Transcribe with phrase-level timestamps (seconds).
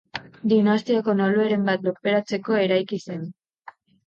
[0.53, 3.23] Dinastiako nobleren bat lurperatzeko eraiki zen.